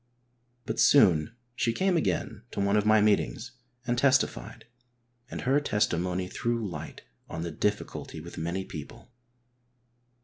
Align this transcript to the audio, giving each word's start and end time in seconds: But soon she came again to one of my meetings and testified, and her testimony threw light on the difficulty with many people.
But 0.65 0.79
soon 0.79 1.35
she 1.53 1.73
came 1.73 1.95
again 1.95 2.41
to 2.53 2.59
one 2.59 2.75
of 2.75 2.87
my 2.87 3.01
meetings 3.01 3.51
and 3.85 3.99
testified, 3.99 4.65
and 5.29 5.41
her 5.41 5.59
testimony 5.59 6.27
threw 6.27 6.67
light 6.67 7.03
on 7.29 7.43
the 7.43 7.51
difficulty 7.51 8.19
with 8.19 8.35
many 8.35 8.65
people. 8.65 9.11